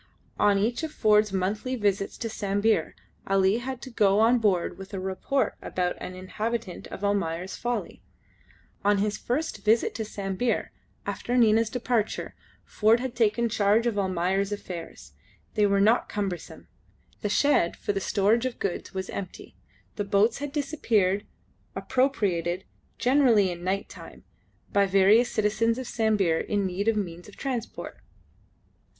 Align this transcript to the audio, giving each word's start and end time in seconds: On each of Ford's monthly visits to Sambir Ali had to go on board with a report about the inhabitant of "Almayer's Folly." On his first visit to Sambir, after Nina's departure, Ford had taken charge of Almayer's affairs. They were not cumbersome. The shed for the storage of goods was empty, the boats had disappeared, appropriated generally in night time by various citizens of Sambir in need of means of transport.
On 0.39 0.57
each 0.57 0.81
of 0.81 0.91
Ford's 0.91 1.31
monthly 1.31 1.75
visits 1.75 2.17
to 2.17 2.27
Sambir 2.27 2.95
Ali 3.27 3.59
had 3.59 3.83
to 3.83 3.91
go 3.91 4.19
on 4.19 4.39
board 4.39 4.79
with 4.79 4.95
a 4.95 4.99
report 4.99 5.53
about 5.61 5.99
the 5.99 6.07
inhabitant 6.15 6.87
of 6.87 7.03
"Almayer's 7.03 7.55
Folly." 7.55 8.01
On 8.83 8.97
his 8.97 9.19
first 9.19 9.59
visit 9.63 9.93
to 9.93 10.03
Sambir, 10.03 10.71
after 11.05 11.37
Nina's 11.37 11.69
departure, 11.69 12.33
Ford 12.65 12.99
had 12.99 13.13
taken 13.15 13.47
charge 13.47 13.85
of 13.85 13.99
Almayer's 13.99 14.51
affairs. 14.51 15.11
They 15.53 15.67
were 15.67 15.79
not 15.79 16.09
cumbersome. 16.09 16.67
The 17.21 17.29
shed 17.29 17.77
for 17.77 17.93
the 17.93 17.99
storage 18.01 18.47
of 18.47 18.57
goods 18.57 18.95
was 18.95 19.07
empty, 19.11 19.55
the 19.97 20.03
boats 20.03 20.39
had 20.39 20.51
disappeared, 20.51 21.27
appropriated 21.75 22.65
generally 22.97 23.51
in 23.51 23.63
night 23.63 23.87
time 23.87 24.23
by 24.73 24.87
various 24.87 25.29
citizens 25.29 25.77
of 25.77 25.85
Sambir 25.85 26.39
in 26.39 26.65
need 26.65 26.87
of 26.87 26.97
means 26.97 27.27
of 27.29 27.35
transport. 27.37 27.97